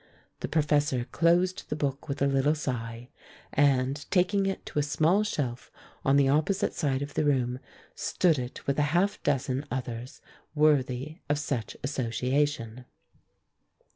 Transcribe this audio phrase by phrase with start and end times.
[0.39, 3.09] The professor closed the book with a little sigh,
[3.53, 5.69] and taking it to a small shelf
[6.03, 7.59] on the opposite side of the room,
[7.93, 10.19] stood it with a half dozen others
[10.55, 12.85] worthy of such association.